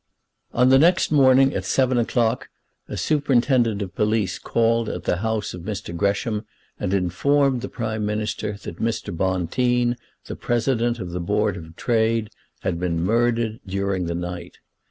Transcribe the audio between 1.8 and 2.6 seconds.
o'clock